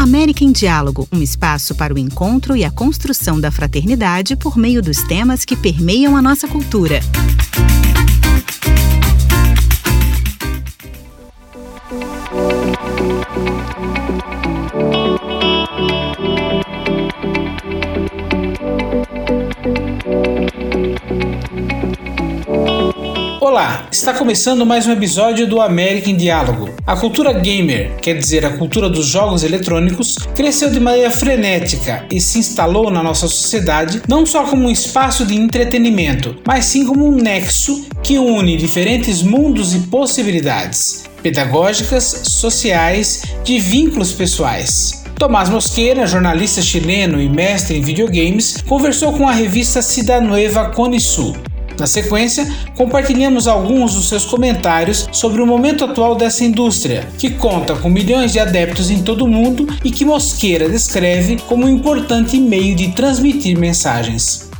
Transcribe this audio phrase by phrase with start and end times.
[0.00, 4.80] América em Diálogo, um espaço para o encontro e a construção da fraternidade por meio
[4.80, 7.00] dos temas que permeiam a nossa cultura.
[23.70, 26.70] Olá, está começando mais um episódio do América em Diálogo.
[26.84, 32.20] A cultura gamer, quer dizer a cultura dos jogos eletrônicos, cresceu de maneira frenética e
[32.20, 37.06] se instalou na nossa sociedade não só como um espaço de entretenimento, mas sim como
[37.06, 45.04] um nexo que une diferentes mundos e possibilidades pedagógicas, sociais, de vínculos pessoais.
[45.14, 51.36] Tomás Mosqueira, jornalista chileno e mestre em videogames, conversou com a revista Cidanueva Cone Sul
[51.80, 57.74] na sequência, compartilhamos alguns dos seus comentários sobre o momento atual dessa indústria, que conta
[57.74, 62.38] com milhões de adeptos em todo o mundo e que Mosqueira descreve como um importante
[62.38, 64.50] meio de transmitir mensagens.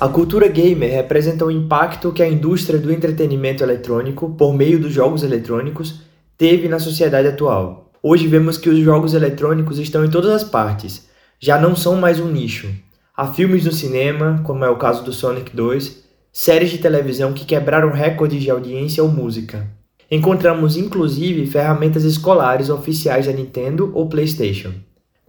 [0.00, 4.92] A cultura gamer representa o impacto que a indústria do entretenimento eletrônico, por meio dos
[4.92, 6.00] jogos eletrônicos,
[6.36, 7.90] teve na sociedade atual.
[8.02, 11.06] Hoje vemos que os jogos eletrônicos estão em todas as partes,
[11.38, 12.68] já não são mais um nicho.
[13.14, 17.44] Há filmes no cinema, como é o caso do Sonic 2, séries de televisão que
[17.44, 19.66] quebraram recordes de audiência ou música.
[20.10, 24.72] Encontramos inclusive ferramentas escolares oficiais da Nintendo ou PlayStation.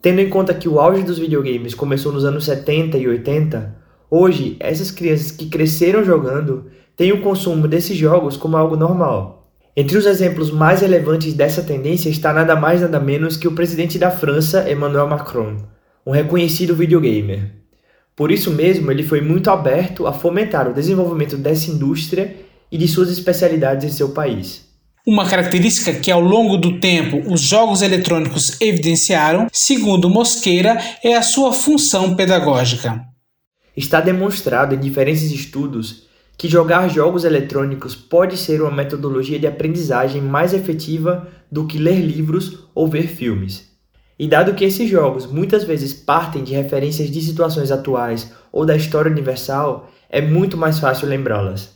[0.01, 3.75] Tendo em conta que o auge dos videogames começou nos anos 70 e 80,
[4.09, 9.51] hoje essas crianças que cresceram jogando têm o consumo desses jogos como algo normal.
[9.75, 13.97] Entre os exemplos mais relevantes dessa tendência está nada mais nada menos que o presidente
[13.97, 15.57] da França, Emmanuel Macron,
[16.05, 17.60] um reconhecido videogamer.
[18.21, 22.35] Por isso mesmo, ele foi muito aberto a fomentar o desenvolvimento dessa indústria
[22.71, 24.67] e de suas especialidades em seu país.
[25.07, 31.23] Uma característica que ao longo do tempo os jogos eletrônicos evidenciaram, segundo Mosqueira, é a
[31.23, 33.03] sua função pedagógica.
[33.75, 36.03] Está demonstrado em diferentes estudos
[36.37, 41.99] que jogar jogos eletrônicos pode ser uma metodologia de aprendizagem mais efetiva do que ler
[41.99, 43.70] livros ou ver filmes.
[44.21, 48.75] E dado que esses jogos muitas vezes partem de referências de situações atuais ou da
[48.75, 51.75] história universal, é muito mais fácil lembrá-las.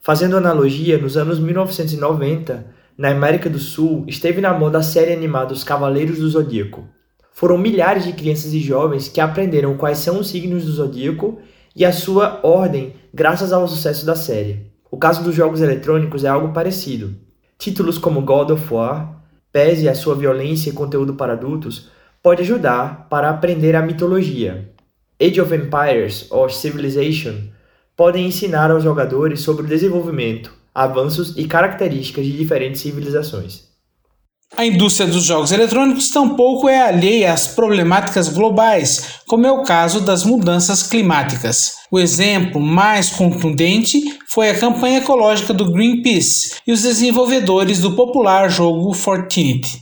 [0.00, 2.64] Fazendo analogia, nos anos 1990,
[2.96, 6.88] na América do Sul, esteve na moda a série animada Os Cavaleiros do Zodíaco.
[7.34, 11.40] Foram milhares de crianças e jovens que aprenderam quais são os signos do zodíaco
[11.76, 14.72] e a sua ordem graças ao sucesso da série.
[14.90, 17.14] O caso dos jogos eletrônicos é algo parecido.
[17.58, 19.21] Títulos como God of War
[19.52, 21.90] pese a sua violência e conteúdo para adultos,
[22.22, 24.70] pode ajudar para aprender a mitologia.
[25.20, 27.34] Age of Empires ou Civilization
[27.96, 33.71] podem ensinar aos jogadores sobre o desenvolvimento, avanços e características de diferentes civilizações.
[34.62, 40.00] A indústria dos jogos eletrônicos tampouco é alheia às problemáticas globais, como é o caso
[40.00, 41.72] das mudanças climáticas.
[41.90, 48.48] O exemplo mais contundente foi a campanha ecológica do Greenpeace e os desenvolvedores do popular
[48.48, 49.80] jogo Fortnite.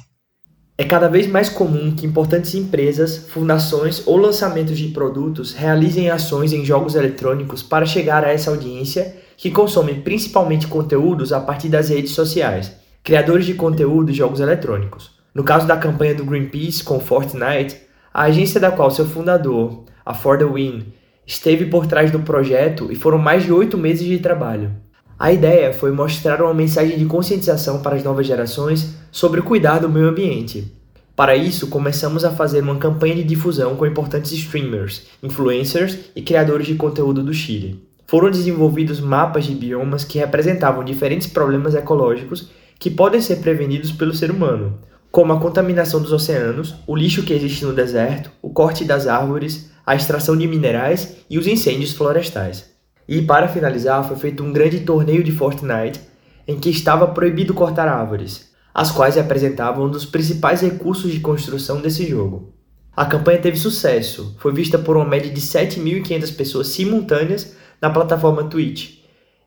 [0.79, 6.55] É cada vez mais comum que importantes empresas, fundações ou lançamentos de produtos realizem ações
[6.55, 11.91] em jogos eletrônicos para chegar a essa audiência que consome principalmente conteúdos a partir das
[11.91, 15.19] redes sociais criadores de conteúdo e jogos eletrônicos.
[15.35, 17.77] No caso da campanha do Greenpeace com Fortnite,
[18.13, 20.93] a agência da qual seu fundador, a For the Win,
[21.27, 24.73] esteve por trás do projeto e foram mais de oito meses de trabalho.
[25.19, 29.89] A ideia foi mostrar uma mensagem de conscientização para as novas gerações sobre cuidar do
[29.89, 30.73] meio ambiente.
[31.15, 36.67] Para isso, começamos a fazer uma campanha de difusão com importantes streamers, influencers e criadores
[36.67, 37.87] de conteúdo do Chile.
[38.07, 42.51] Foram desenvolvidos mapas de biomas que representavam diferentes problemas ecológicos
[42.81, 44.79] que podem ser prevenidos pelo ser humano,
[45.13, 49.71] como a contaminação dos oceanos, o lixo que existe no deserto, o corte das árvores,
[49.85, 52.71] a extração de minerais e os incêndios florestais.
[53.07, 56.01] E para finalizar, foi feito um grande torneio de Fortnite
[56.49, 61.83] em que estava proibido cortar árvores, as quais representavam um dos principais recursos de construção
[61.83, 62.55] desse jogo.
[62.97, 68.45] A campanha teve sucesso, foi vista por uma média de 7.500 pessoas simultâneas na plataforma
[68.45, 69.00] Twitch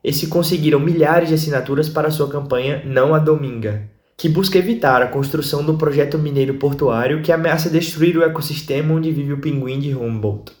[0.04, 5.00] e se conseguiram milhares de assinaturas para sua campanha Não a Dominga, que busca evitar
[5.00, 9.80] a construção do projeto mineiro portuário que ameaça destruir o ecossistema onde vive o pinguim
[9.80, 10.52] de Humboldt.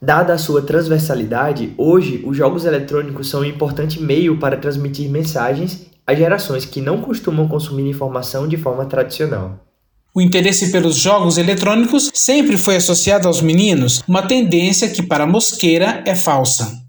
[0.00, 5.86] Dada a sua transversalidade, hoje os jogos eletrônicos são um importante meio para transmitir mensagens
[6.06, 9.58] a gerações que não costumam consumir informação de forma tradicional.
[10.14, 16.02] O interesse pelos jogos eletrônicos sempre foi associado aos meninos, uma tendência que para Mosqueira
[16.06, 16.85] é falsa.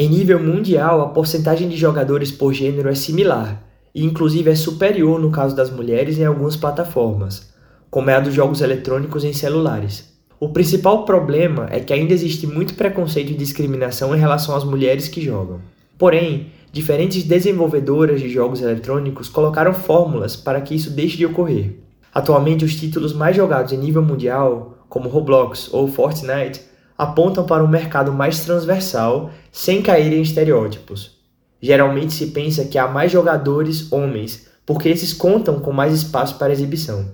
[0.00, 3.62] Em nível mundial, a porcentagem de jogadores por gênero é similar,
[3.94, 7.52] e inclusive é superior no caso das mulheres em algumas plataformas.
[7.90, 10.10] como é a dos jogos eletrônicos em celulares.
[10.40, 15.06] O principal problema é que ainda existe muito preconceito e discriminação em relação às mulheres
[15.06, 15.60] que jogam.
[15.98, 21.76] Porém, diferentes desenvolvedoras de jogos eletrônicos colocaram fórmulas para que isso deixe de ocorrer.
[22.14, 26.69] Atualmente, os títulos mais jogados em nível mundial, como Roblox ou Fortnite,
[27.00, 31.12] apontam para um mercado mais transversal, sem cair em estereótipos.
[31.58, 36.52] Geralmente se pensa que há mais jogadores homens, porque esses contam com mais espaço para
[36.52, 37.06] exibição.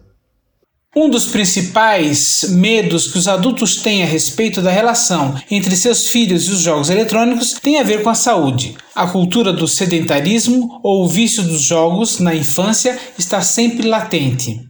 [0.97, 6.49] Um dos principais medos que os adultos têm a respeito da relação entre seus filhos
[6.49, 8.77] e os jogos eletrônicos tem a ver com a saúde.
[8.93, 14.67] A cultura do sedentarismo ou o vício dos jogos na infância está sempre latente.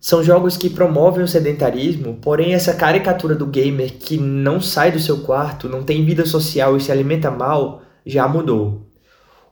[0.00, 4.98] São jogos que promovem o sedentarismo, porém essa caricatura do gamer que não sai do
[4.98, 8.86] seu quarto, não tem vida social e se alimenta mal, já mudou.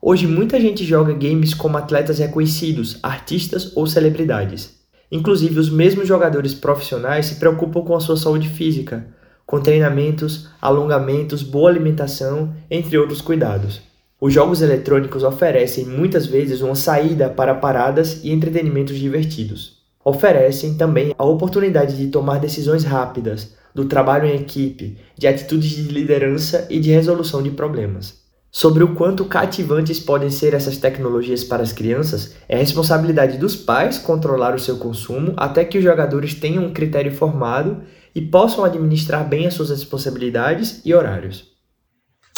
[0.01, 4.79] Hoje muita gente joga games como atletas reconhecidos, artistas ou celebridades.
[5.11, 9.05] Inclusive, os mesmos jogadores profissionais se preocupam com a sua saúde física,
[9.45, 13.81] com treinamentos, alongamentos, boa alimentação, entre outros cuidados.
[14.19, 19.78] Os jogos eletrônicos oferecem muitas vezes uma saída para paradas e entretenimentos divertidos.
[20.09, 25.83] Oferecem também a oportunidade de tomar decisões rápidas, do trabalho em equipe, de atitudes de
[25.83, 28.17] liderança e de resolução de problemas.
[28.51, 33.99] Sobre o quanto cativantes podem ser essas tecnologias para as crianças, é responsabilidade dos pais
[33.99, 37.83] controlar o seu consumo até que os jogadores tenham um critério formado
[38.15, 41.58] e possam administrar bem as suas responsabilidades e horários.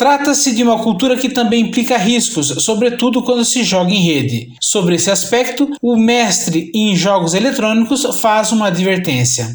[0.01, 4.51] Trata-se de uma cultura que também implica riscos, sobretudo quando se joga em rede.
[4.59, 9.47] Sobre esse aspecto, o mestre em jogos eletrônicos faz uma advertência.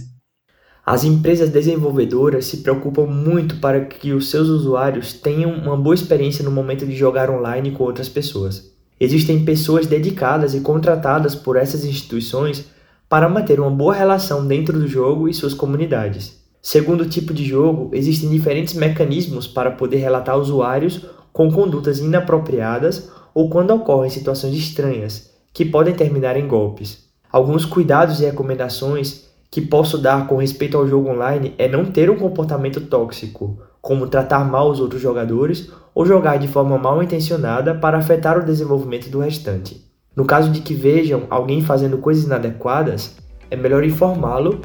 [0.86, 6.44] As empresas desenvolvedoras se preocupam muito para que os seus usuários tenham uma boa experiência
[6.44, 8.70] no momento de jogar online com outras pessoas.
[9.00, 12.66] Existem pessoas dedicadas e contratadas por essas instituições
[13.08, 16.45] para manter uma boa relação dentro do jogo e suas comunidades.
[16.66, 23.08] Segundo o tipo de jogo, existem diferentes mecanismos para poder relatar usuários com condutas inapropriadas
[23.32, 27.04] ou quando ocorrem situações estranhas, que podem terminar em golpes.
[27.30, 32.10] Alguns cuidados e recomendações que posso dar com respeito ao jogo online é não ter
[32.10, 37.76] um comportamento tóxico, como tratar mal os outros jogadores ou jogar de forma mal intencionada
[37.76, 39.86] para afetar o desenvolvimento do restante.
[40.16, 43.14] No caso de que vejam alguém fazendo coisas inadequadas,
[43.48, 44.60] é melhor informá-lo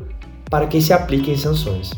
[0.52, 1.92] para que se apliquem sanções.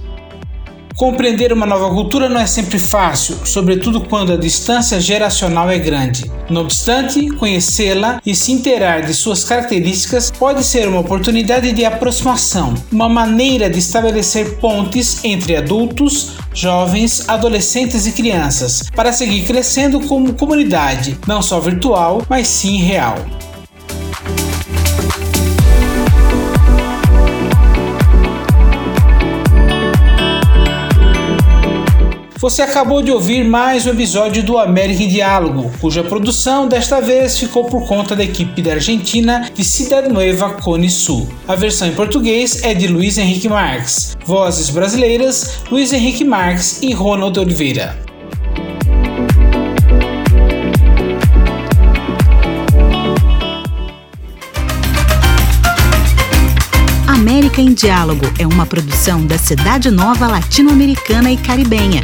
[0.96, 6.32] Compreender uma nova cultura não é sempre fácil, sobretudo quando a distância geracional é grande.
[6.52, 12.76] Não obstante, conhecê-la e se inteirar de suas características pode ser uma oportunidade de aproximação,
[12.92, 20.34] uma maneira de estabelecer pontes entre adultos, jovens, adolescentes e crianças, para seguir crescendo como
[20.34, 23.16] comunidade, não só virtual, mas sim real.
[32.44, 37.40] Você acabou de ouvir mais um episódio do América em Diálogo, cuja produção desta vez
[37.40, 41.30] ficou por conta da equipe da Argentina de Cidade Nueva Cone Sul.
[41.48, 44.18] A versão em português é de Luiz Henrique Marques.
[44.26, 47.98] Vozes brasileiras: Luiz Henrique Marques e Ronald Oliveira.
[57.08, 62.04] América em Diálogo é uma produção da Cidade Nova Latino-Americana e Caribenha